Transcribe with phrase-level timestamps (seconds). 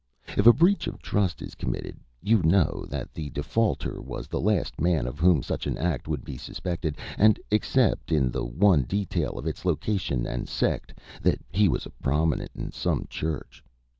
[0.35, 4.81] "If a breach of trust is committed, you know that the defaulter was the last
[4.81, 9.37] man of whom such an act would be suspected, and, except in the one detail
[9.37, 13.63] of its location and sect, that he was prominent in some church.